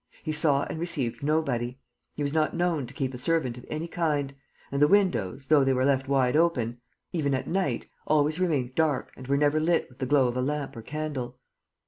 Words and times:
He 0.23 0.31
saw 0.31 0.63
and 0.63 0.79
received 0.79 1.21
nobody. 1.21 1.77
He 2.15 2.23
was 2.23 2.33
not 2.33 2.55
known 2.55 2.87
to 2.87 2.93
keep 2.95 3.13
a 3.13 3.19
servant 3.19 3.55
of 3.59 3.67
any 3.69 3.87
kind. 3.87 4.33
And 4.71 4.81
the 4.81 4.87
windows, 4.87 5.45
though 5.45 5.63
they 5.63 5.73
were 5.73 5.85
left 5.85 6.07
wide 6.07 6.35
open, 6.35 6.81
even 7.13 7.35
at 7.35 7.47
night, 7.47 7.85
always 8.07 8.39
remained 8.39 8.73
dark 8.73 9.11
and 9.15 9.27
were 9.27 9.37
never 9.37 9.59
lit 9.59 9.87
with 9.89 9.99
the 9.99 10.07
glow 10.07 10.27
of 10.27 10.35
a 10.35 10.41
lamp 10.41 10.75
or 10.75 10.81
candle. 10.81 11.37